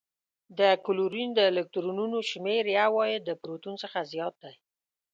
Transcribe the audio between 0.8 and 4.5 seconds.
کلورین د الکترونونو شمیر یو واحد د پروتون څخه زیات